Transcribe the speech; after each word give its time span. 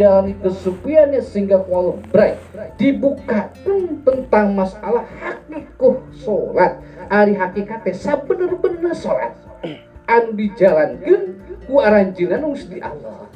menjalani 0.00 0.32
kesupiannya 0.40 1.20
sehingga 1.20 1.60
kalau 1.60 2.00
bray 2.08 2.32
dibuka 2.80 3.52
tentang 4.00 4.56
masalah 4.56 5.04
hakikuh 5.20 6.00
sholat. 6.16 6.80
Hari 7.12 7.36
hakikatnya 7.36 8.16
bener-bener 8.24 8.96
sholat. 8.96 9.36
Anu 10.08 10.32
dijalankan 10.40 11.36
ku 11.68 11.84
aranjeunna 11.84 12.40
nu 12.40 12.56
di 12.56 12.80
Allah. 12.80 13.28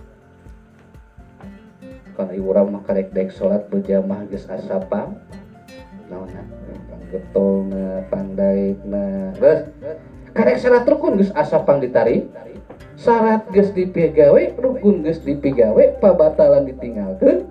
Kana 2.16 2.32
urang 2.32 2.72
mah 2.72 2.80
karek 2.88 3.12
daek 3.12 3.28
salat 3.28 3.68
berjamaah 3.68 4.24
geus 4.32 4.48
asapam 4.48 5.20
naonna 6.08 6.48
getolna 7.12 8.08
pandaikna 8.08 9.36
geus. 9.36 9.68
Karek 10.32 10.56
salat 10.64 10.88
rukun 10.88 11.20
geus 11.20 11.28
asapang 11.36 11.84
ditari 11.84 12.24
syarat 12.94 13.46
geus 13.50 13.70
dipigawe 13.74 14.42
rukun 14.58 15.02
geus 15.02 15.20
dipigawe 15.22 15.98
pabatalan 15.98 16.68
ditinggalkan 16.70 17.48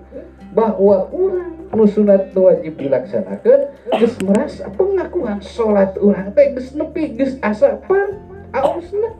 bahwa 0.54 1.10
orang 1.10 1.52
nu 1.74 1.84
sunat 1.84 2.30
nu 2.32 2.48
wajib 2.48 2.78
dilaksanakan 2.78 3.74
geus 3.98 4.14
merasa 4.22 4.70
pengakuan 4.72 5.42
salat 5.42 5.92
urang 6.00 6.30
teh 6.32 6.54
geus 6.54 6.72
nepi 6.72 7.18
geus 7.18 7.34
asa 7.44 7.76
pan 7.84 8.16
ausna 8.54 9.10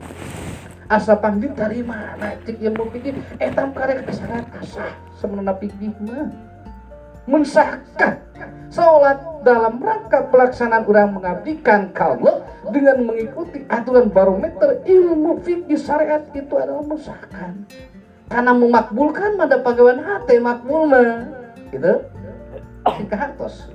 asa 0.89 1.19
pang 1.19 1.43
diterima 1.43 2.15
nah 2.17 2.33
cik 2.47 2.61
yang 2.63 2.77
mau 2.79 2.87
pikir 2.89 3.19
etam 3.43 3.75
karek 3.75 4.07
kesalahan 4.07 4.47
asa 4.61 4.95
sebenarnya 5.19 5.55
pikir 5.59 5.91
mah 6.05 6.54
mensahkan 7.25 8.21
sholat 8.69 9.23
dalam 9.47 9.79
rangka 9.79 10.27
pelaksanaan 10.33 10.85
orang 10.89 11.15
mengabdikan 11.15 11.93
kalau 11.95 12.43
dengan 12.73 13.05
mengikuti 13.05 13.63
aturan 13.69 14.09
barometer 14.11 14.81
ilmu 14.89 15.41
fikih 15.45 15.79
syariat 15.79 16.25
itu 16.33 16.55
adalah 16.57 16.83
mensahkan. 16.83 17.65
Karena 18.25 18.53
memakbulkan 18.57 19.37
pada 19.37 19.61
pegawai 19.61 20.01
hati 20.01 20.41
makbul 20.41 20.89
mah. 20.89 21.29
Gitu. 21.69 22.03
Singkat 22.85 23.19
hartos. 23.21 23.69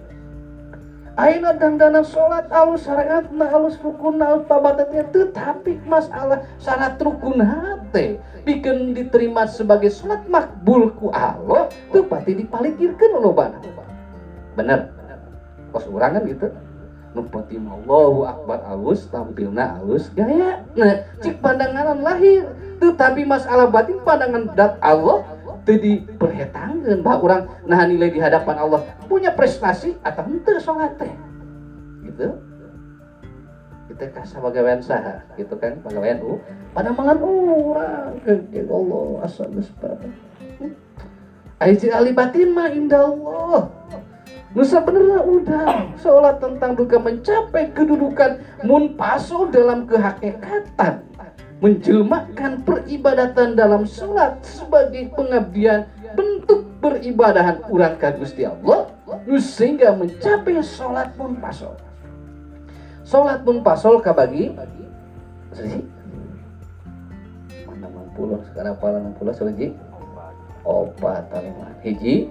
Aina 1.20 1.52
dana 1.52 2.02
sholat 2.02 2.48
alus 2.48 2.88
syariat 2.88 3.28
na 3.30 3.52
alus 3.52 3.76
rukun 3.84 4.24
alus 4.24 4.48
pabadatnya 4.48 5.04
tetapi 5.12 5.84
masalah 5.84 6.48
syarat 6.56 6.96
rukun 6.96 7.44
hati 7.44 8.16
bikin 8.50 8.98
diterima 8.98 9.46
sebagai 9.46 9.94
sholat 9.94 10.26
makbul 10.26 10.90
ku 10.98 11.14
Allah 11.14 11.70
tuh 11.94 12.02
pasti 12.10 12.34
dipalikirkan 12.34 13.22
bana 13.30 13.62
bener. 14.58 14.90
Kos 15.70 15.86
orang 15.86 16.18
kan 16.18 16.24
gitu. 16.26 16.48
Numpati 17.14 17.58
Allahu 17.58 18.26
akbar 18.26 18.62
alus 18.70 19.10
tampilna 19.10 19.82
alus 19.82 20.10
gaya 20.18 20.66
nah 20.74 21.06
cik 21.22 21.38
pandangan 21.46 22.02
lahir. 22.02 22.50
Tetapi 22.82 23.22
masalah 23.30 23.70
batin 23.70 24.02
pandangan 24.02 24.50
dat 24.58 24.82
Allah 24.82 25.22
tadi 25.62 26.02
perhetangkan 26.18 27.06
bahwa 27.06 27.20
orang 27.22 27.42
nah 27.70 27.86
nilai 27.86 28.10
di 28.10 28.18
hadapan 28.18 28.66
Allah 28.66 28.82
punya 29.06 29.30
prestasi 29.30 29.94
atau 30.02 30.26
ente 30.26 30.58
teh? 30.98 31.14
Gitu 32.10 32.49
kan 34.08 34.24
sebagai 34.24 34.64
saha 34.80 35.20
gitu 35.36 35.60
kan? 35.60 35.76
Pegawaian 35.84 36.24
u 36.24 36.40
pada 36.72 36.96
mangan 36.96 37.20
orang 37.20 38.16
ke 38.24 38.64
Allah 38.64 39.28
asal 39.28 39.52
sepatu 39.60 40.08
Ayo 41.60 41.76
ali 41.92 42.16
batin 42.16 42.56
mah 42.56 42.72
indah 42.72 43.04
Allah 43.04 43.68
Nusa 44.56 44.82
bener 44.82 45.22
udah 45.28 45.94
sholat 46.00 46.42
tentang 46.42 46.74
duka 46.74 46.98
mencapai 46.98 47.70
kedudukan 47.70 48.42
munpaso 48.66 49.46
dalam 49.54 49.86
kehakikatan 49.86 51.06
menjelmakan 51.60 52.64
peribadatan 52.64 53.54
dalam 53.54 53.84
sholat 53.84 54.40
sebagai 54.42 55.12
pengabdian 55.14 55.86
bentuk 56.16 56.66
peribadahan 56.80 57.60
ka 58.00 58.16
Gusti 58.16 58.48
Allah 58.48 58.88
sehingga 59.38 59.94
mencapai 59.94 60.64
sholat 60.64 61.14
pun 61.14 61.36
pasol 61.38 61.76
sholat 63.10 63.42
pun 63.42 63.66
pasol 63.66 64.06
kabagi 64.06 64.54
mana 67.66 68.06
puluh 68.14 68.38
sekarang 68.54 68.78
apa 68.78 68.86
enam 68.94 69.18
puluh 69.18 69.34
selagi 69.34 69.74
opat. 70.62 71.26
Lima 71.42 71.74
hiji 71.82 72.30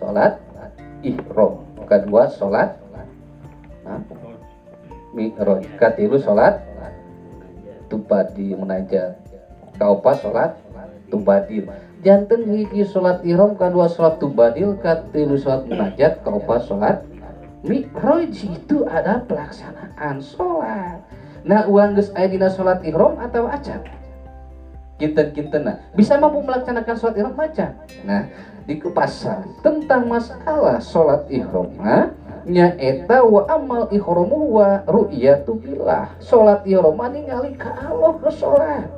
sholat 0.00 0.40
ihrom 1.04 1.60
kedua 1.84 2.32
sholat 2.32 2.80
nah, 3.84 4.00
mi'raj. 5.12 5.68
Katilu 5.76 6.16
sholat 6.16 6.64
tubadi 7.92 8.56
munajat. 8.56 9.20
Kaupa 9.76 10.16
sholat 10.16 10.56
tubadil 11.12 11.68
jantan 12.00 12.48
hiji 12.48 12.88
sholat 12.88 13.20
ihram 13.28 13.60
kedua 13.60 13.92
sholat 13.92 14.16
tubadil 14.16 14.80
katilu 14.80 15.36
sholat 15.36 15.68
munajat 15.68 16.24
kaupa 16.24 16.64
sholat 16.64 17.04
mi'raj 17.64 18.36
itu 18.44 18.84
ada 18.84 19.24
pelaksanaan 19.24 20.20
sholat. 20.20 21.00
Nah 21.44 21.64
uang 21.68 21.96
gus 21.96 22.12
dina 22.12 22.52
sholat 22.52 22.84
ihram 22.84 23.16
atau 23.20 23.48
acan 23.48 23.84
kita 24.94 25.58
nah 25.58 25.76
bisa 25.92 26.14
mampu 26.16 26.38
melaksanakan 26.40 26.94
sholat 26.96 27.16
ihram 27.18 27.34
macam? 27.34 27.74
Nah 28.06 28.30
di 28.64 28.78
kepasan 28.80 29.44
tentang 29.60 30.06
masalah 30.08 30.80
sholat 30.80 31.26
ihram 31.28 31.68
nah 31.76 32.14
nya 32.44 32.76
eta 32.76 33.24
wa 33.24 33.48
amal 33.48 33.88
ihramu 33.88 34.60
wa 34.60 34.84
ru'yatu 34.84 35.56
billah. 35.64 36.12
Salat 36.20 36.60
ihram 36.68 37.00
ningali 37.00 37.56
ka 37.56 37.72
Allah 37.72 38.20
ke 38.20 38.28
salat 38.28 38.88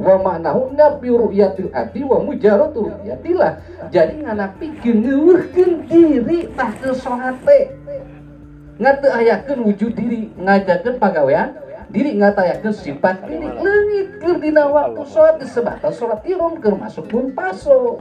wa 0.00 0.16
ma'nahu 0.16 0.72
nabi 0.72 1.12
ru'yatil 1.12 1.68
adi 1.76 2.00
wa 2.02 2.24
mujaratu 2.24 2.88
ru'yatillah 2.88 3.60
jadi 3.92 4.16
nganapikeun 4.24 4.96
ngeuweuhkeun 5.04 5.72
diri 5.92 6.48
tah 6.56 6.72
ke 6.72 6.88
salat 6.96 7.36
teh 7.44 7.68
ngate 8.80 9.08
ayakeun 9.12 9.60
wujud 9.68 9.92
diri 9.92 10.32
ngajakeun 10.40 10.96
pagawean 10.96 11.52
diri 11.92 12.16
ngatayakeun 12.16 12.72
sifat 12.72 13.28
diri. 13.28 13.44
Leungit 13.44 14.08
keur 14.24 14.40
dina 14.40 14.64
waktu 14.72 15.04
salat 15.04 15.36
disebatan 15.44 15.92
salat 15.92 16.24
ihram 16.24 16.56
keur 16.56 16.80
masuk 16.80 17.04
pun 17.12 17.28
paso. 17.36 18.00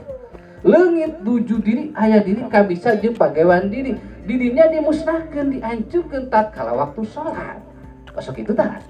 Leungit 0.63 1.19
wujud 1.19 1.59
diri 1.59 1.91
ayah 1.99 2.23
diri 2.23 2.47
kabisa 2.47 2.95
jeung 2.95 3.19
pagawean 3.19 3.67
diri. 3.67 3.99
Dirinya 4.23 4.69
dimusnahkan 4.71 5.51
dihancurkan 5.51 6.31
tak 6.31 6.55
kala 6.55 6.77
waktu 6.77 7.01
sholat. 7.11 7.59
Masuk 8.15 8.39
itu 8.39 8.51
tak 8.55 8.83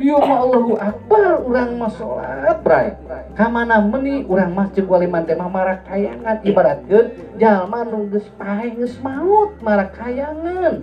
Ya 0.00 0.16
Allahu 0.16 0.80
Akbar 0.80 1.44
orang 1.44 1.76
mah 1.76 1.92
sholat 1.92 2.60
bray. 2.64 2.96
Kamana 3.36 3.84
meni 3.84 4.24
orang 4.24 4.56
masjid 4.56 4.84
wali 4.84 5.04
mantema 5.04 5.44
marak 5.46 5.84
kayangan 5.84 6.40
ibaratkan 6.40 7.12
jalma 7.36 7.84
nunggus 7.84 8.24
pahe 8.40 8.72
nges 8.74 8.96
maut 9.04 9.60
marak 9.60 9.92
kayangan 9.96 10.80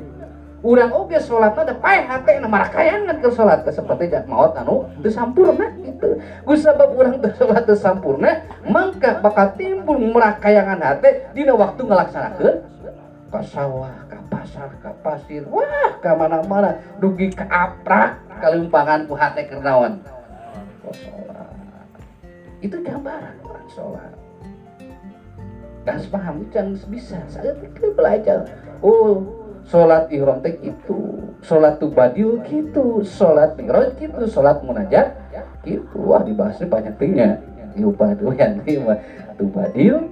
Urang 0.62 0.94
oge 0.94 1.18
sholat 1.18 1.58
ada 1.58 1.74
pahe 1.74 2.06
hati 2.06 2.38
na 2.38 2.46
marak 2.46 2.70
kayangan 2.78 3.18
ke 3.18 3.34
sholat 3.34 3.66
seperti 3.66 4.14
jak 4.14 4.30
maut 4.30 4.54
anu 4.54 4.86
desampurna 5.02 5.74
gitu. 5.82 6.22
Gus 6.46 6.62
sebab 6.62 6.94
urang 6.94 7.18
sholat 7.34 7.66
desampurna 7.66 8.46
mangka 8.70 9.18
bakal 9.26 9.58
timbul 9.58 9.98
marak 9.98 10.38
kayangan 10.38 10.78
hati 10.78 11.26
dina 11.34 11.58
waktu 11.58 11.82
ngelaksanakan 11.82 12.62
ke 13.34 13.40
sawah 13.50 13.90
ke 14.06 14.31
pasar 14.42 14.74
ke 14.82 14.90
pasir. 15.06 15.46
Wah 15.46 16.02
ke 16.02 16.10
mana-mana 16.18 16.82
dugi 16.98 17.30
ke 17.30 17.46
aprak 17.46 18.18
kelimpangan 18.42 19.06
ku 19.06 19.14
hati 19.14 19.46
kernawan 19.46 20.02
itu 22.62 22.78
gambaran 22.82 23.38
orang 23.46 23.68
sholat. 23.74 24.14
Gas 25.82 26.06
paham 26.10 26.46
jangan 26.54 26.78
bisa. 26.90 27.18
Saya 27.26 27.58
pikir 27.58 27.94
belajar. 27.98 28.50
Oh 28.82 29.22
sholat 29.66 30.10
ihram 30.14 30.42
teh 30.42 30.58
gitu. 30.62 31.22
Sholat 31.42 31.82
tubadil 31.82 32.42
gitu. 32.46 33.02
Sholat 33.02 33.58
mi'raj 33.58 33.98
gitu. 33.98 34.26
Sholat 34.30 34.62
munajat 34.62 35.18
gitu. 35.66 35.98
Wah 36.06 36.22
dibahasnya 36.22 36.70
banyak 36.70 36.94
tingnya 37.02 37.42
diubah 37.74 38.14
dulu 38.18 38.34
yang 38.38 38.62
tubadil. 39.38 40.06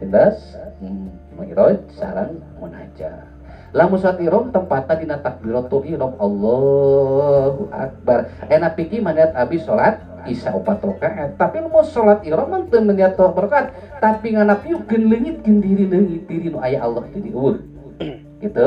Jelas? 0.00 0.36
Hmm 0.80 1.25
Mi'raj 1.36 1.78
sarang 1.92 2.40
munajat 2.58 3.36
lamun 3.76 4.00
saat 4.00 4.16
irom 4.24 4.48
tempatnya 4.54 4.94
dina 4.96 5.16
takbiratul 5.20 5.84
irom 5.84 6.16
Allahu 6.16 7.68
Akbar. 7.68 8.32
Enak 8.48 8.72
pikir 8.80 9.04
maniat 9.04 9.36
abis 9.36 9.68
sholat 9.68 10.00
isya 10.24 10.56
opat 10.56 10.80
rakaat. 10.80 11.36
Tapi 11.36 11.60
mau 11.60 11.84
sholat 11.84 12.24
irom 12.24 12.72
teu 12.72 12.80
maniat 12.80 13.20
berkat. 13.20 13.76
Tapi 14.00 14.32
ngana 14.32 14.64
piukeun 14.64 15.12
leungit 15.12 15.44
keun 15.44 15.60
diri 15.60 15.84
leungit 15.84 16.24
diri 16.24 16.48
nu 16.48 16.58
aya 16.64 16.80
Allah 16.80 17.04
jadi 17.12 17.30
ur 17.36 17.60
gitu. 18.40 18.66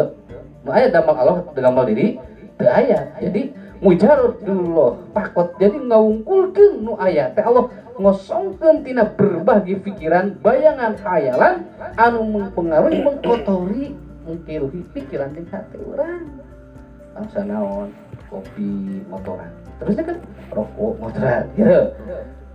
Nu 0.61 0.69
aya 0.69 0.93
damel 0.93 1.15
Allah 1.17 1.37
damel 1.57 1.83
diri 1.89 2.21
teu 2.61 2.69
aya 2.69 3.09
jadi 3.17 3.49
mujarab 3.79 4.39
dulu 4.43 4.99
pakot 5.15 5.55
jadi 5.55 5.77
ngawungkulkeun 5.79 6.83
nu 6.83 6.99
aya 6.99 7.31
teh 7.31 7.43
Allah 7.43 7.71
ngosongkeun 7.95 8.83
tina 8.83 9.07
berbagi 9.07 9.79
pikiran 9.79 10.35
bayangan 10.43 10.99
khayalan 10.99 11.63
anu 11.95 12.27
mempengaruhi 12.27 12.99
mengkotori 13.03 13.95
mengkiruhi 14.27 14.81
pikiran 14.93 15.31
di 15.31 15.43
hati 15.47 15.77
orang 15.79 16.27
bangsa 17.19 17.41
naon? 17.43 17.89
Kopi 18.29 19.01
motoran. 19.09 19.49
Terusnya 19.81 20.03
kan 20.05 20.17
rokok 20.53 20.93
motoran. 21.01 21.43
Ya 21.57 21.89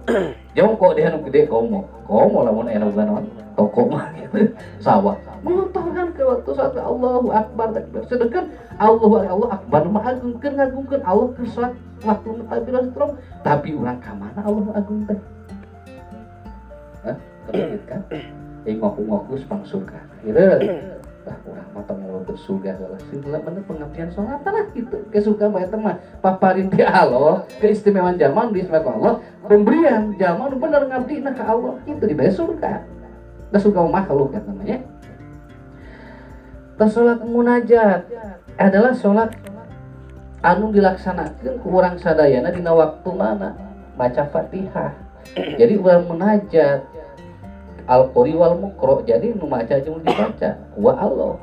jongkok 0.56 0.92
dia 0.96 1.08
nu 1.10 1.24
gede 1.28 1.48
komo 1.48 1.88
komo 2.04 2.44
lamun 2.44 2.68
enak 2.68 2.92
naon 2.92 3.24
toko 3.56 3.88
mah 3.88 4.12
gitu 4.16 4.52
sawah 4.84 5.16
kan 5.94 6.08
ke 6.12 6.22
waktu 6.26 6.50
saat 6.52 6.74
Allahu 6.76 7.28
Akbar 7.30 7.72
takbir 7.72 8.02
sedangkan 8.10 8.50
Allahu 8.76 9.22
Allah 9.22 9.50
Akbar 9.60 9.82
mah 9.88 10.04
agungkeun 10.04 10.52
ngagungkeun 10.58 11.02
Allah 11.06 11.28
ke 11.32 11.42
saat 11.48 11.72
waktu 12.04 12.28
takbir 12.50 12.74
strom 12.92 13.10
tapi 13.40 13.68
urang 13.72 13.98
ka 14.02 14.12
mana 14.12 14.40
Allah 14.42 14.64
agung 14.76 15.06
teh 15.08 15.18
Hah? 17.04 17.16
kan? 17.84 18.00
Ngoku-ngoku 18.64 19.36
sepang 19.36 19.60
suka. 19.68 20.00
Gitu 20.24 20.40
mau 21.74 22.22
bersuga 22.22 22.76
lah. 22.78 23.00
Sila 23.08 23.40
mana 23.40 23.60
pengabdian 23.64 24.08
sholat 24.12 24.44
lah 24.44 24.66
gitu. 24.76 24.96
Kesuka 25.10 25.48
banyak 25.48 25.72
teman. 25.72 25.96
Paparin 26.20 26.68
di 26.68 26.84
Allah 26.84 27.44
keistimewaan 27.58 28.20
zaman 28.20 28.52
di 28.52 28.62
Allah. 28.68 29.20
Pemberian 29.44 30.14
zaman 30.16 30.56
benar 30.60 30.84
ngabdi 30.88 31.24
nah 31.24 31.32
ke 31.32 31.44
Allah. 31.44 31.74
Itu 31.88 32.04
di 32.04 32.14
surga. 32.14 32.72
Nah 33.50 33.60
surga 33.60 33.80
makhluk 33.88 34.36
kan 34.36 34.42
namanya. 34.46 34.78
Tas 36.74 36.90
sholat 36.90 37.22
munajat 37.22 38.10
adalah 38.58 38.92
sholat 38.94 39.30
anu 40.42 40.74
dilaksanakan 40.74 41.62
kurang 41.62 41.96
sadayana 41.96 42.50
di 42.52 42.60
waktu 42.60 43.10
mana? 43.14 43.54
Baca 43.94 44.26
fatihah. 44.26 44.92
Jadi 45.34 45.80
orang 45.80 46.04
munajat 46.04 46.84
al 47.84 48.08
qori 48.12 48.32
wal 48.32 48.56
mukro 48.56 49.04
jadi 49.04 49.34
nu 49.36 49.48
maca 49.48 49.80
jeung 49.80 50.00
dibaca. 50.00 50.56
Wa 50.76 50.92
Allah. 50.96 51.36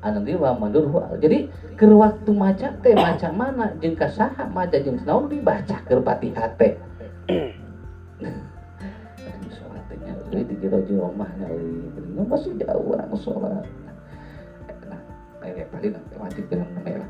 Anu 0.00 0.24
wa 0.40 0.56
mandur 0.56 0.88
wa 0.88 1.12
jadi 1.20 1.52
ke 1.76 1.84
waktu 1.84 2.30
maca 2.32 2.72
teh 2.80 2.96
maca 2.96 3.28
mana? 3.34 3.76
Jeung 3.84 3.96
kasaha 3.98 4.48
maca 4.48 4.80
jeung 4.80 4.96
naon 5.04 5.28
dibaca 5.28 5.76
ke 5.84 5.92
Fatihah 5.92 6.48
teh? 6.56 6.72
Jadi 10.30 10.46
dikira 10.46 10.78
rumah 10.86 11.26
nyali. 11.36 11.90
Ini 11.90 12.22
masih 12.22 12.54
jauh 12.62 12.94
orang 12.94 13.12
sholat. 13.18 13.66
Nah 14.86 15.48
ini 15.48 15.64
paling 15.68 15.92
nanti 15.96 16.14
wajib 16.20 16.44
dengan 16.52 16.68
namanya 16.76 17.08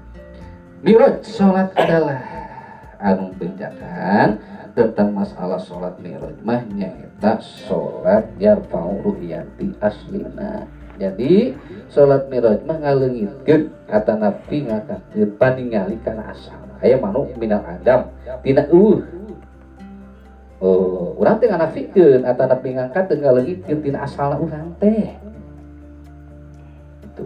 Miraj 0.80 1.20
sholat 1.26 1.68
adalah 1.76 2.24
anu 2.96 3.34
penjakan 3.36 4.40
tentang 4.76 5.10
masalah 5.14 5.58
sholat 5.58 5.96
miraj 5.98 6.36
mah 6.46 6.62
nyata 6.66 7.42
sholat 7.42 8.30
yarfa'u 8.38 9.02
ruhiyati 9.02 9.74
aslina 9.82 10.66
jadi 11.00 11.54
sholat 11.90 12.28
miraj 12.28 12.62
mah 12.66 12.78
ngalengitkeun 12.78 13.72
kata 13.88 14.12
nabi 14.18 14.68
ngakakeun 14.68 15.30
paningali 15.40 15.96
kana 16.02 16.30
asal 16.30 16.60
aya 16.80 16.96
manuk 16.98 17.32
minal 17.40 17.64
adam 17.66 18.10
tidak 18.44 18.68
uh 18.70 19.00
Oh, 20.60 21.16
orang 21.16 21.40
teh 21.40 21.48
nganafikeun 21.48 22.20
atau 22.20 22.44
nabi 22.44 22.76
ngangkat 22.76 23.08
teu 23.08 23.16
ngalengitkeun 23.16 23.80
tina 23.80 24.04
asalna 24.04 24.36
urang 24.36 24.76
teh. 24.76 25.16
Itu. 27.00 27.24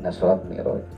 Nah, 0.00 0.08
sholat 0.08 0.40
miraj 0.48 0.95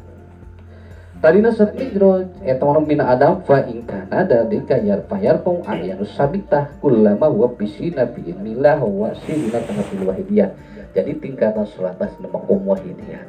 Tadina 1.19 1.51
satmidroj 1.51 2.47
eta 2.47 2.63
mana 2.63 2.79
mina 2.79 3.11
adam 3.11 3.43
fa 3.43 3.67
in 3.67 3.83
kana 3.83 4.23
dalika 4.23 4.79
yarfa 4.79 5.19
yarfau 5.19 5.67
ayanu 5.67 6.07
sabitah 6.07 6.71
kullama 6.79 7.27
wa 7.27 7.51
bisina 7.59 8.07
bi 8.07 8.23
ilmillah 8.31 8.79
wa 8.79 9.11
sirina 9.27 9.59
kana 9.59 9.83
fil 9.91 10.07
wahidiyah. 10.07 10.55
Jadi 10.95 11.19
tingkatan 11.19 11.67
salat 11.75 11.99
nama 11.99 12.39
makom 12.39 12.63
wahidiyah. 12.63 13.27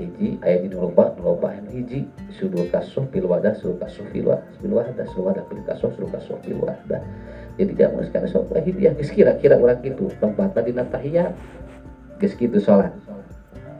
Hiji 0.00 0.40
aya 0.40 0.64
di 0.64 0.72
loba 0.72 1.12
loba 1.20 1.52
hiji 1.68 2.08
sudul 2.32 2.64
kasuh 2.72 3.04
pil 3.12 3.28
wadah 3.28 3.52
sudul 3.52 3.76
kasuh 3.84 4.08
pil 4.08 4.32
wadah 4.32 4.48
pil 4.56 4.72
wadah 4.72 5.04
sudul 5.04 5.28
wadah 5.28 5.44
pil 5.52 5.60
kasuh 5.68 5.92
sudul 6.00 6.08
kasuh 6.16 6.40
pil 6.40 6.64
wadah. 6.64 7.04
Jadi 7.60 7.76
jamu 7.76 8.00
sekarang 8.08 8.32
salat 8.32 8.48
wahidiyah 8.56 8.96
kira-kira 8.96 9.60
urang 9.60 9.84
kitu 9.84 10.08
tempatna 10.16 10.64
dina 10.64 10.88
tahiyat. 10.88 11.36
Geus 12.16 12.32
kitu 12.40 12.56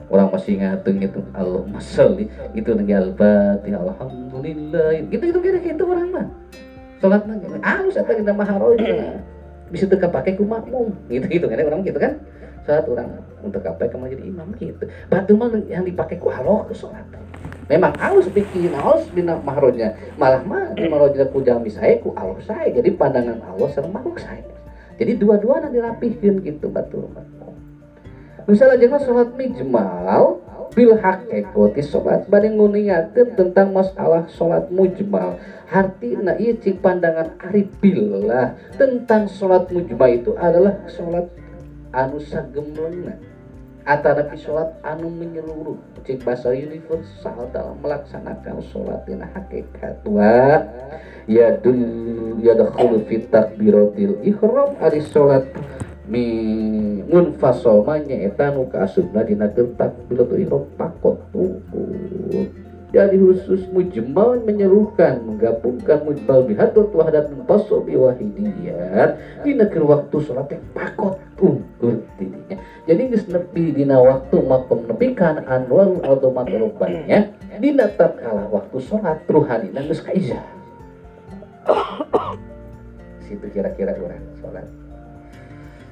orang 0.08 0.28
masih 0.32 0.60
ngatung 0.60 0.98
itu 1.00 1.20
Allah 1.36 1.64
masali 1.68 2.26
itu 2.56 2.70
tinggal 2.72 3.12
bati 3.12 3.70
alhamdulillah. 3.72 5.04
Gitu 5.08 5.22
gitu 5.32 5.38
kira 5.40 5.58
gitu 5.60 5.82
orang 5.88 6.08
mah. 6.12 6.26
Sholat 6.98 7.22
nang 7.30 7.40
halus 7.62 7.94
atau 7.94 8.14
kita 8.16 8.32
maharoja 8.34 9.22
bisa 9.68 9.84
teka 9.86 10.08
pakai 10.08 10.34
ku 10.34 10.44
makmum. 10.48 10.92
Gitu 11.08 11.26
gitu 11.28 11.46
kan 11.46 11.60
orang 11.60 11.82
gitu 11.84 11.98
kan. 12.00 12.20
Saat 12.68 12.84
orang 12.84 13.24
untuk 13.40 13.64
apa 13.64 13.88
kamu 13.88 14.12
jadi 14.12 14.24
imam 14.28 14.48
gitu. 14.58 14.84
Batu 15.08 15.32
mah 15.36 15.52
yang 15.68 15.84
dipakai 15.88 16.20
ku 16.20 16.28
halo 16.28 16.68
ke 16.68 16.74
sholat. 16.76 17.04
Memang 17.68 17.92
halus 18.00 18.32
bikin 18.32 18.72
halus 18.72 19.04
bina 19.12 19.36
maharoja 19.44 19.92
malah 20.16 20.40
mah 20.40 20.72
di 20.72 20.88
maharoja 20.88 21.28
ku 21.28 21.44
jami 21.44 21.68
saya 21.68 22.00
ku 22.00 22.16
Allah 22.16 22.40
saya 22.48 22.72
jadi 22.72 22.96
pandangan 22.96 23.44
Allah 23.44 23.68
sama 23.76 24.00
makhluk 24.00 24.16
saya 24.24 24.40
jadi 24.96 25.20
dua-dua 25.20 25.60
nanti 25.60 25.76
rapihkan 25.76 26.40
gitu 26.40 26.72
batu 26.72 27.04
mah 27.12 27.37
misalnya 28.48 28.80
jangan 28.80 29.00
sholat 29.04 29.28
mijmal 29.36 30.40
bil 30.72 30.96
hakikoti 30.96 31.84
sholat 31.84 32.24
badai 32.32 32.52
nguningakan 32.52 33.36
tentang 33.36 33.72
masalah 33.76 34.24
sholat 34.32 34.68
mujmal. 34.72 35.36
Artinya 35.68 36.32
iya 36.40 36.56
cik 36.56 36.80
pandangan 36.80 37.36
ari 37.44 37.68
billah 37.82 38.56
tentang 38.80 39.28
sholat 39.28 39.68
mujmal 39.68 40.08
itu 40.08 40.32
adalah 40.40 40.74
sholat 40.88 41.28
anu 41.92 42.20
atau 43.88 44.12
nabi 44.12 44.36
sholat 44.36 44.68
anu 44.84 45.08
menyeluruh. 45.08 45.76
Cik 46.04 46.24
bahasa 46.24 46.52
universal 46.52 47.48
dalam 47.52 47.76
melaksanakan 47.84 48.60
sholat 48.72 49.04
ini 49.08 49.24
hakikat 49.24 50.04
wa 50.08 50.64
ya 51.28 51.56
dul 51.60 51.80
ya 52.40 52.56
dakhulu 52.56 53.04
fit 53.08 53.28
takbiratil 53.28 54.20
ihram 54.24 54.72
ari 54.80 55.04
sholat 55.04 55.44
mi 56.08 56.24
munfasol 57.04 57.84
eta 58.08 58.48
nu 58.56 58.64
kaasubna 58.72 59.28
dina 59.28 59.52
gentak 59.52 59.92
bila 60.08 60.24
tu 60.24 60.64
pakot 60.80 61.20
tubuh 61.36 62.48
jadi 62.88 63.20
khusus 63.20 63.68
mujmal 63.68 64.40
menyerukan 64.40 65.20
menggabungkan 65.20 66.08
mujmal 66.08 66.48
bihadat 66.48 66.88
wahdat 66.96 67.28
munfasol 67.28 67.84
biwahidiyat 67.84 69.44
di 69.44 69.52
negeri 69.52 69.84
waktu 69.84 70.16
yang 70.32 70.64
pakot 70.72 71.20
unggul 71.36 72.00
tidinya 72.16 72.56
jadi 72.88 73.12
geus 73.12 73.28
nepi 73.28 73.76
dina 73.76 74.00
waktu 74.00 74.40
makom 74.40 74.88
nepikan 74.88 75.44
anwar 75.44 75.92
atau 76.00 76.32
matrubanya 76.32 77.28
dina 77.60 77.84
tatkala 77.92 78.48
waktu 78.48 78.80
sholat 78.80 79.28
ruhanina 79.28 79.84
geus 79.84 80.00
kaizah. 80.00 80.40
Situ 83.28 83.44
kira-kira 83.52 83.92
orang 83.92 84.24
sholat 84.40 84.87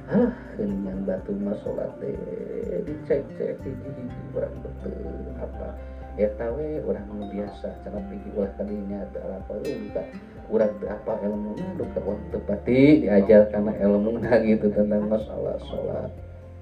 ah 0.07 0.31
dengan 0.55 1.03
batu 1.03 1.35
mas 1.35 1.59
sholat 1.63 1.91
deh 1.99 2.15
dicek 2.87 3.27
cek 3.35 3.59
hiji 3.59 4.07
orang 4.31 4.55
betul 4.63 4.95
apa? 5.35 5.75
Ya 6.17 6.33
tahu 6.33 6.81
orang 6.87 7.29
biasa 7.29 7.67
cara 7.85 7.99
pikir 8.09 8.33
ulah 8.33 8.49
kalinya 8.57 9.05
ada 9.05 9.37
apa 9.37 9.53
lu 9.61 9.69
buka 9.85 10.03
orang 10.49 10.73
apa 10.89 11.11
ilmunya 11.21 11.67
duka 11.77 11.99
waktu 12.01 12.37
pati 12.49 12.81
diajar 13.05 13.51
karena 13.53 13.75
ilmu 13.85 14.17
nah 14.17 14.41
gitu 14.41 14.71
tentang 14.73 15.05
masalah 15.05 15.59
sholat. 15.67 16.09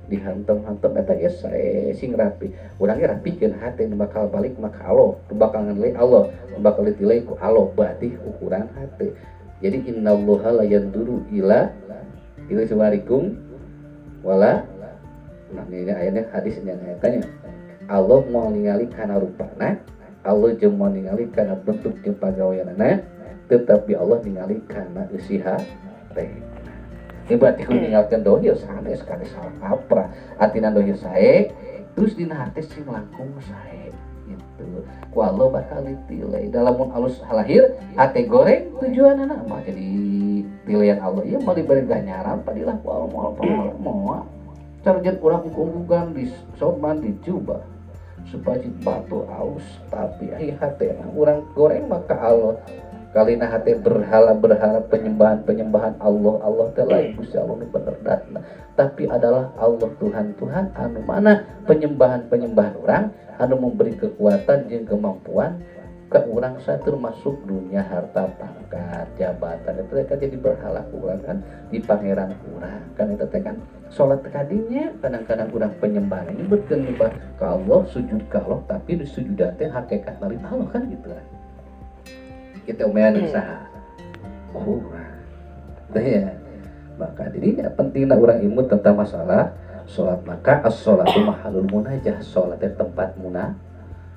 Dihantam-hantam 0.06 1.02
eta 1.02 1.18
geus 1.18 1.40
saya 1.40 1.90
sing 1.96 2.14
rapi. 2.14 2.52
Urangnya 2.78 3.16
rapikeun 3.16 3.56
hati 3.58 3.88
bakal 3.96 4.28
balik 4.28 4.54
maka 4.60 4.86
Allah 4.86 5.16
bakal 5.34 5.66
nganlai 5.66 5.96
Allah 5.96 6.30
bakal 6.60 6.86
ditilai 6.86 7.24
ku 7.24 7.40
Allah 7.40 7.66
berarti 7.74 8.12
ukuran 8.28 8.68
hati. 8.76 9.16
Jadi 9.64 9.88
innallaha 9.88 10.62
la 10.62 10.66
yanduru 10.68 11.24
ila 11.32 11.72
itu 12.50 12.62
subharikum 12.70 13.34
wala. 14.22 14.66
Nah 15.54 15.66
ini 15.70 15.94
ayatnya 15.94 16.26
hadis 16.34 16.58
yang 16.62 16.82
ayatnya 16.82 17.26
Allah 17.86 18.26
mau 18.34 18.50
ningali 18.50 18.90
karena 18.90 19.22
rupana 19.22 19.78
Allah 20.26 20.58
jeung 20.58 20.76
mau 20.82 20.90
ningali 20.90 21.30
karena 21.30 21.54
bentuk 21.54 21.94
jeung 22.02 22.18
pagaweanana 22.18 23.06
tetapi 23.46 23.94
Allah 23.94 24.20
ningali 24.26 24.58
karena 24.66 25.06
usiha 25.14 25.58
teh. 26.18 26.30
Ini 27.26 27.42
berarti 27.42 27.66
kun 27.66 27.82
ninggalkan 27.82 28.22
dohir 28.22 28.54
sanes 28.58 29.02
sekali 29.02 29.26
salah 29.26 29.54
kaprah 29.58 30.10
artinya 30.38 30.70
dohir 30.70 30.98
saya 30.98 31.50
terus 31.98 32.14
dina 32.14 32.46
hati 32.46 32.62
sing 32.62 32.86
langkung 32.86 33.34
saya 33.42 33.85
gitu 34.60 35.50
bakal 35.52 35.80
ditilai 35.84 36.48
dalam 36.52 36.76
alus 36.92 37.20
halahir 37.28 37.76
ate 37.96 38.28
goreng 38.28 38.72
tujuan 38.80 39.28
anak. 39.28 39.44
Mah 39.48 39.62
jadi 39.64 39.88
pilihan 40.66 41.00
Allah 41.00 41.24
iya 41.24 41.38
mau 41.40 41.54
diberi 41.54 41.86
ganyaran 41.86 42.42
padilah 42.42 42.76
ku 42.82 42.90
Allah 42.90 43.08
mau 43.14 43.24
apa 43.32 43.42
mau 43.80 44.26
carjan 44.82 45.18
kurang 45.22 45.50
kukukan 45.54 46.14
di 46.18 46.30
soban 46.58 47.02
dicoba 47.02 47.62
supaya 48.26 48.58
batu 48.82 49.22
aus 49.30 49.62
tapi 49.94 50.34
ayah 50.34 50.58
hati 50.58 50.90
orang 51.14 51.46
goreng 51.54 51.86
maka 51.86 52.18
Allah 52.18 52.58
kali 53.16 53.40
nah 53.40 53.48
hati 53.48 53.80
berhala 53.80 54.36
berhala 54.36 54.84
penyembahan 54.92 55.40
penyembahan 55.48 55.96
Allah. 56.04 56.36
Allah 56.44 56.68
telah 56.76 57.00
ibu 57.00 57.24
Allah 57.32 57.56
bener 57.72 57.96
datna 58.04 58.44
tapi 58.76 59.08
adalah 59.08 59.56
Allah 59.56 59.88
Tuhan 60.04 60.36
Tuhan 60.36 60.76
anu 60.76 61.00
mana? 61.08 61.48
Penyembahan 61.64 62.28
penyembahan 62.28 62.76
orang 62.84 63.06
anu 63.40 63.56
memberi 63.56 63.96
kekuatan 63.96 64.68
dan 64.68 64.84
kemampuan 64.84 65.64
ke 66.12 66.20
orang 66.28 66.60
saya 66.62 66.78
termasuk 66.84 67.34
dunia 67.48 67.82
harta 67.82 68.30
pangkat 68.36 69.08
jabatan. 69.18 69.80
Itu 69.80 69.96
kan 70.06 70.18
jadi 70.20 70.36
berhala 70.38 70.84
kurang 70.92 71.24
kan 71.24 71.38
di 71.72 71.80
pangeran 71.82 72.36
kurang 72.44 72.84
kan 73.00 73.16
itu 73.16 73.26
kan 73.32 73.56
sholat 73.96 74.22
kadinya. 74.28 74.92
Kadang-kadang 75.00 75.50
kurang 75.56 75.74
penyembah 75.80 76.28
ini 76.36 76.44
betul 76.46 76.84
nyembah 76.84 77.16
ke 77.40 77.46
Allah 77.48 77.80
sujud 77.88 78.22
ke 78.28 78.38
Allah 78.44 78.60
tapi 78.68 79.00
di 79.00 79.08
sujud 79.08 79.40
teh 79.40 79.72
hakikat 79.72 80.20
dari 80.20 80.36
Allah 80.44 80.68
kan 80.68 80.84
gitu 80.92 81.16
kan 81.16 81.35
kita 82.66 82.90
umayan 82.90 83.22
usaha. 83.22 83.70
Kurang 84.52 85.14
ya 85.96 86.34
maka 87.00 87.28
jadi 87.32 87.72
pentingnya 87.72 88.20
orang 88.20 88.44
ilmu 88.44 88.66
tentang 88.68 88.98
masalah 89.00 89.54
sholat. 89.88 90.20
Maka 90.26 90.66
as 90.66 90.82
sholatu 90.82 91.22
mahalul 91.24 91.70
munajah. 91.70 92.20
Sholat 92.26 92.60
tempat 92.76 93.16
munah 93.22 93.54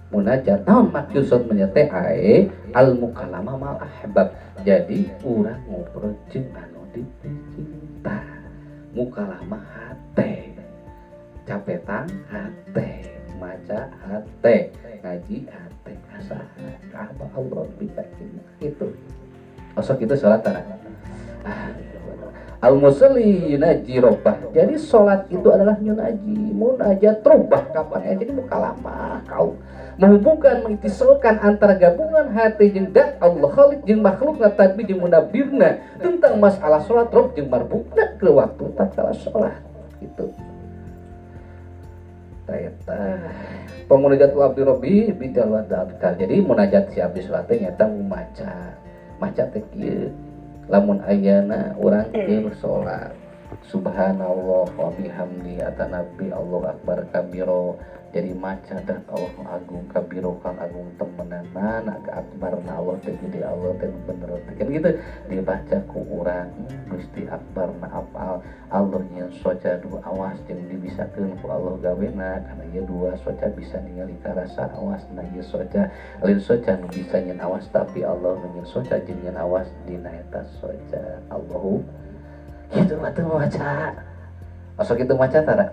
munajat 0.09 0.64
naon 0.64 0.88
maksud 0.88 1.45
menyete 1.45 1.93
ae 1.93 2.49
al 2.73 2.97
mukalama 2.97 3.55
mal 3.61 3.76
ahbab. 3.78 4.33
Jadi 4.64 5.07
urang 5.23 5.61
ngobrol 5.69 6.17
jeung 6.33 6.49
anu 6.57 6.83
dicinta 6.97 8.25
mukalama 8.97 9.61
hate. 9.61 10.57
Capetan 11.45 12.09
hate 12.28 13.17
maca 13.38 13.88
hate 14.04 14.75
ngaji 15.00 15.47
hate 15.47 15.95
asa 16.18 16.38
kaaba 16.90 17.25
Allah 17.33 17.64
bisa 17.78 18.02
itu. 18.59 18.90
Osok 19.78 20.02
salat 20.18 20.42
ah 20.50 21.71
al 22.59 22.75
musalli 22.75 23.54
yunaji 23.54 24.02
robbah 24.02 24.35
jadi 24.50 24.75
sholat 24.75 25.30
itu 25.30 25.47
adalah 25.47 25.78
yunaji 25.78 26.35
munajat 26.50 27.23
robah 27.23 27.62
kapan 27.71 28.02
ya 28.02 28.12
jadi 28.18 28.35
mukalamah 28.35 29.23
kau. 29.30 29.54
Menghubungkan 29.99 30.62
mengitisalkan 30.62 31.42
antara 31.42 31.75
gabungan 31.75 32.30
hati 32.30 32.71
jeung 32.71 32.95
dat 32.95 33.18
Allah 33.18 33.50
khalik 33.50 33.83
jeung 33.83 33.99
makhluk 33.99 34.38
tapi 34.54 34.87
jeung 34.87 35.02
munabirna 35.02 35.78
tentang 35.99 36.38
masalah 36.38 36.78
sholat 36.87 37.11
rob 37.11 37.35
jeung 37.35 37.50
marbukna 37.50 38.14
ke 38.18 38.26
waktu 38.30 38.64
tatkala 38.78 39.11
sholat. 39.14 39.59
Itu 39.99 40.30
Tayata 42.49 43.28
pemunajat 43.93 44.33
abdi 44.33 44.62
robi 44.64 44.95
bidal 45.12 45.52
wadabkar 45.52 46.17
jadi 46.17 46.40
munajat 46.40 46.88
si 46.97 47.05
abdi 47.05 47.21
sholat 47.21 47.45
nyata 47.52 47.85
maca. 48.09 48.73
Maca 49.21 49.45
teh 49.52 49.61
lamun 50.73 51.05
ayana 51.05 51.76
orang 51.76 52.09
kieu 52.09 52.49
sholat 52.57 53.17
subhanallah 53.67 54.71
wa 54.71 54.91
bihamdi 54.95 55.59
atanabi 55.59 56.31
Allah 56.31 56.79
akbar 56.79 57.03
kabiro. 57.11 57.79
Jadi 58.09 58.33
maca 58.33 58.81
dan 58.88 59.05
Allah 59.12 59.37
agung 59.53 59.85
kabirokan 59.93 60.57
agung 60.57 60.97
temenan. 60.97 61.45
Mana 61.53 62.00
ke 62.00 62.09
akbar 62.09 62.57
na 62.65 62.81
Allah 62.81 62.97
teh 63.05 63.12
jadi 63.12 63.45
Allah 63.45 63.77
teh 63.77 63.93
bener. 64.09 64.33
Kan 64.57 64.73
gitu 64.73 64.91
dibaca 65.29 65.77
ku 65.93 66.00
urang 66.09 66.49
Gusti 66.88 67.29
akbar 67.29 67.69
na 67.77 68.00
apal. 68.00 68.41
Allah 68.73 69.05
nyen 69.12 69.29
soca 69.45 69.77
dua 69.85 70.00
awas 70.09 70.41
jeung 70.49 70.65
dibisakeun 70.73 71.37
ku 71.41 71.53
Allah 71.53 71.77
gawena 71.85 72.41
karena 72.41 72.65
ieu 72.73 72.85
dua 72.88 73.12
soca 73.21 73.53
bisa 73.53 73.77
ningali 73.85 74.17
karasa 74.25 74.73
awas 74.77 75.05
na 75.12 75.25
ieu 75.29 75.45
soca 75.45 75.93
lain 76.25 76.41
soca 76.41 76.81
nu 76.81 76.88
bisa 76.88 77.21
nyen 77.21 77.41
awas 77.45 77.69
tapi 77.69 78.09
Allah 78.09 78.41
nyen 78.41 78.65
soca 78.65 79.00
jeung 79.05 79.37
awas 79.37 79.69
dina 79.85 80.12
eta 80.17 80.49
soca 80.61 81.21
Allahu 81.29 81.85
gitu 82.72 82.94
atuh 83.00 83.25
maca 83.25 83.96
Masuk 84.78 85.02
itu 85.02 85.14
maca 85.18 85.42
tara? 85.42 85.66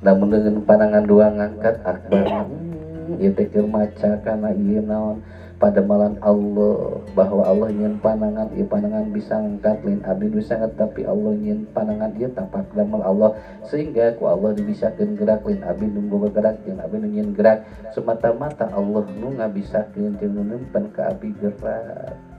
Namun 0.00 0.32
dengan 0.32 0.64
pandangan 0.64 1.04
dua 1.04 1.28
ngangkat 1.28 1.76
akbar 1.84 2.48
hmm, 2.48 3.20
itu 3.20 3.60
maca 3.68 4.16
karena 4.24 4.48
iya 4.56 4.80
naon? 4.80 5.20
Pada 5.60 5.84
malam 5.84 6.16
Allah 6.24 7.04
bahwa 7.12 7.44
Allah 7.44 7.68
ingin 7.68 8.00
pandangan 8.00 8.48
iya 8.56 8.64
pandangan 8.64 9.12
bisa 9.12 9.36
ngangkat 9.36 9.76
lin 9.84 10.00
abdi 10.08 10.32
bisa 10.32 10.56
ngangkat 10.56 10.88
tapi 10.88 11.00
Allah 11.04 11.32
ingin 11.36 11.68
pandangan 11.76 12.16
iya 12.16 12.28
tampak 12.32 12.64
damal 12.72 13.04
Allah. 13.04 13.36
Sehingga 13.68 14.16
ku 14.16 14.24
Allah 14.24 14.56
dibisakan 14.56 15.20
gerak 15.20 15.44
lin 15.44 15.60
abdi 15.60 15.84
nunggu 15.84 16.24
bergerak 16.24 16.64
yang 16.64 16.80
abdi 16.80 17.04
ingin 17.04 17.36
gerak. 17.36 17.68
Semata-mata 17.92 18.72
Allah 18.72 19.04
nu 19.20 19.36
ngabisakeun 19.36 20.16
jeung 20.16 20.36
numpen 20.48 20.88
ke 20.96 21.00
abdi 21.04 21.28
gerak 21.36 22.33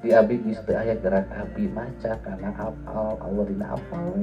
di 0.00 0.16
abi 0.16 0.40
istri 0.48 0.72
ayat 0.72 1.04
gerak 1.04 1.28
api 1.28 1.68
maca 1.68 2.16
karena 2.24 2.50
apal 2.56 3.20
Allah 3.20 3.44
dina 3.44 3.66
apal 3.76 4.16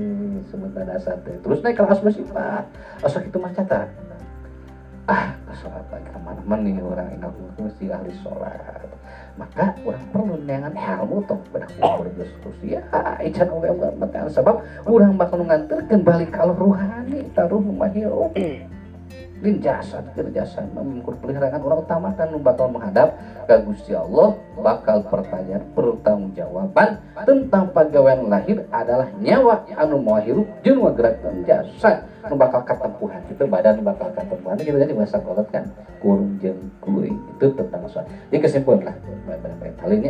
sementara 0.50 0.98
sate 0.98 1.38
terus 1.46 1.62
naik 1.62 1.78
kelas 1.78 2.02
bersifat 2.02 2.66
asal 3.06 3.22
itu 3.22 3.38
maca 3.38 3.62
ah 5.08 5.38
sholat 5.56 5.88
lagi 5.88 6.10
ke 6.12 6.20
mana-mana 6.20 6.68
nih 6.68 6.84
orang 6.84 7.08
yang 7.16 7.32
aku 7.32 7.64
mesti 7.64 7.86
ahli 7.90 8.12
sholat. 8.22 8.86
Maka 9.40 9.78
orang 9.88 10.06
perlu 10.12 10.36
dengan 10.44 10.74
ilmu 10.76 11.24
toh 11.30 11.40
bedak 11.56 11.72
berdiskusi. 11.80 12.76
Ya 12.76 12.84
ican 13.24 13.48
oke 13.56 13.70
oke 13.72 14.20
sebab 14.36 14.56
orang 14.84 15.16
bakal 15.16 15.48
nganterkan 15.48 16.04
balik 16.04 16.36
kalau 16.36 16.54
ruhani 16.60 17.24
taruh 17.32 17.64
rumah 17.64 17.88
hirup 17.96 18.36
din 19.44 19.62
jasad 19.62 20.02
ke 20.18 20.22
jasad 20.34 20.66
mengukur 20.74 21.14
peliharaan 21.22 21.62
orang 21.62 21.86
utamakan 21.86 22.28
nu 22.34 22.42
bakal 22.42 22.68
menghadap 22.74 23.18
ke 23.46 23.56
Gusti 23.66 23.94
Allah. 23.94 24.34
Bakal 24.58 25.06
pertanyaan 25.06 25.64
pertanggungjawaban 25.78 26.98
tentang 27.24 27.70
pegawaian 27.72 28.26
lahir 28.26 28.66
adalah 28.74 29.08
nyawa 29.22 29.64
anu 29.78 30.02
mau 30.02 30.18
hirup 30.18 30.50
jeung 30.66 30.82
gerak 30.98 31.22
dan 31.22 31.46
jasad 31.46 32.10
nu 32.26 32.36
bakal 32.36 32.66
ketempuhan 32.66 33.22
itu 33.30 33.44
badan 33.46 33.86
bakal 33.86 34.10
ketempuhan. 34.18 34.58
Kita 34.58 34.78
jadi 34.82 34.94
bahasa 34.98 35.22
kolot 35.22 35.48
kan 35.54 35.70
kurung 36.02 36.38
jeung 36.42 36.74
kuring 36.82 37.18
itu 37.38 37.46
tentang 37.54 37.86
soal 37.90 38.06
jadi 38.30 38.40
kesimpulan 38.42 38.94
lah 38.94 38.96
baik-baik 39.28 39.76
hal 39.82 39.92
ini 39.92 40.10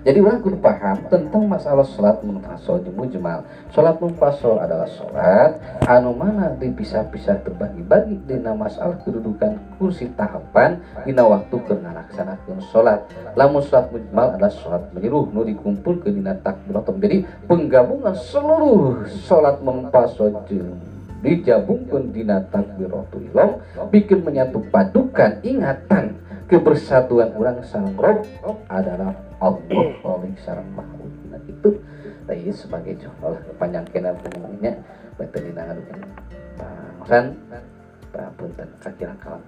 jadi 0.00 0.18
orang 0.24 0.40
kudu 0.40 0.58
paham 0.58 0.96
tentang 1.12 1.44
masalah 1.44 1.84
sholat 1.84 2.20
munfaso 2.24 2.80
jemu 2.80 3.04
jemal 3.12 3.44
sholat 3.72 3.96
munfaso 4.00 4.56
adalah 4.56 4.88
sholat 4.88 5.60
anu 5.84 6.16
mana 6.16 6.56
dipisah-pisah 6.56 7.44
terbagi-bagi 7.44 8.16
dina 8.24 8.56
masalah 8.56 8.96
kedudukan 9.04 9.60
kursi 9.76 10.08
tahapan 10.16 10.80
dina 11.04 11.24
waktu 11.24 11.56
kena 11.64 11.92
laksanakan 11.96 12.58
sholat. 12.72 13.00
Lamun 13.38 13.62
sholat 13.64 13.88
mujmal 13.92 14.36
adalah 14.36 14.52
sholat 14.52 14.82
menyeluruh 14.92 15.30
nu 15.32 15.42
dikumpul 15.46 16.02
ke 16.02 16.12
dina 16.12 16.36
takbiratum 16.40 16.98
jadi 16.98 17.24
penggabungan 17.46 18.14
seluruh 18.16 19.06
sholat 19.06 19.62
munfaso 19.62 20.32
jeung 20.48 20.89
dijabungkan 21.20 22.16
dina 22.16 22.40
takbiratul 22.48 23.24
ilom 23.28 23.60
bikin 23.92 24.24
menyatu 24.24 24.64
padukan 24.72 25.40
ingatan 25.44 26.16
kebersatuan 26.48 27.30
orang 27.36 27.60
sang 27.62 27.92
rob 27.94 28.24
adalah 28.66 29.14
Allah 29.38 29.86
paling 30.02 30.34
sarang 30.40 30.66
makhluk. 30.74 31.12
Nah 31.30 31.40
itu 31.46 31.78
tadi 32.26 32.50
sebagai 32.50 32.98
contoh 33.04 33.38
kepanjang 33.46 33.86
kena 33.92 34.10
pengumumannya. 34.18 34.72
Betul 35.14 35.40
di 35.46 35.52
nangan 35.52 35.78
kan 37.06 37.24
punten 38.36 38.68
kakira 38.82 39.14
kalam. 39.22 39.40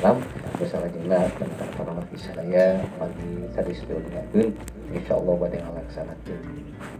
Alam 0.00 0.16
misalnya 0.56 0.88
juga 0.96 1.20
tentang 1.36 1.70
para 1.76 1.92
saya 2.16 2.66
bagi 2.96 3.32
tadi 3.52 3.72
sudah 3.76 3.98
dengarkan 4.00 4.48
insya 4.90 5.14
pada 5.20 5.56
ngalaksanakan 5.60 6.40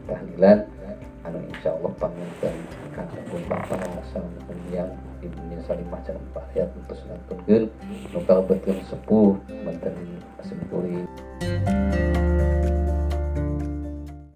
tahlilan 0.05 0.59
anu 1.27 1.43
insya 1.51 1.75
Allah 1.75 1.93
panggilkan 1.99 2.55
kakakun 2.95 3.43
bapak 3.51 3.83
assalamualaikum 3.99 4.59
yang 4.71 4.91
ibunya 5.19 5.59
saling 5.67 5.89
macam 5.91 6.15
ayat 6.55 6.71
untuk 6.79 6.95
senang 7.03 7.23
tunggul 7.27 7.67
nukal 8.15 8.41
betul 8.47 8.79
sepuh 8.87 9.35
menteri 9.67 10.23
asing 10.39 12.15